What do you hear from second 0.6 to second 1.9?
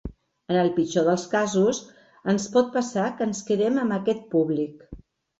pitjor dels casos,